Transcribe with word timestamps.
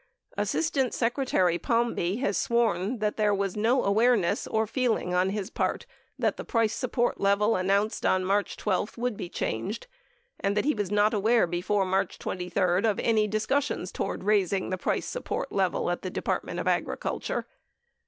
Assistant 0.35 0.95
Secretary 0.95 1.59
Palmby 1.59 2.15
has 2.21 2.35
sworn 2.35 2.97
that 2.97 3.17
there 3.17 3.35
was 3.35 3.55
no 3.55 3.83
awareness 3.83 4.47
or 4.47 4.65
feeling 4.65 5.13
on 5.13 5.29
his 5.29 5.51
part 5.51 5.85
that 6.17 6.37
the 6.37 6.43
price 6.43 6.73
support 6.73 7.21
level 7.21 7.55
announced 7.55 8.03
on 8.03 8.25
March 8.25 8.57
12 8.57 8.97
would 8.97 9.15
be 9.15 9.29
changed 9.29 9.85
and 10.39 10.57
that 10.57 10.65
he 10.65 10.73
was 10.73 10.89
not 10.89 11.13
aware 11.13 11.45
before 11.45 11.85
March 11.85 12.17
23 12.17 12.83
of 12.83 12.99
any 13.01 13.27
discussions 13.27 13.91
toward 13.91 14.23
raising 14.23 14.71
the 14.71 14.75
price 14.79 15.05
support 15.05 15.51
level 15.51 15.91
at 15.91 16.01
the 16.01 16.09
Depart 16.09 16.45
ment 16.45 16.59
of 16.59 16.67
Agriculture. 16.67 17.45